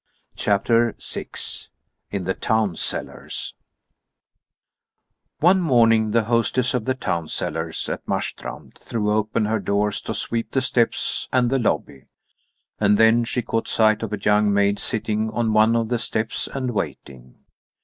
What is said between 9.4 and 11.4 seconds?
her doors to sweep the steps